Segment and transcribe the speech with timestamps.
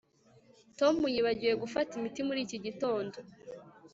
[0.79, 3.17] tom yibagiwe gufata imiti muri iki gitondo